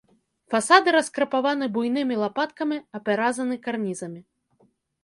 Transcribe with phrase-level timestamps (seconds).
[0.53, 4.21] Фасады раскрапаваны буйнымі лапаткамі, апяразаны карнізамі.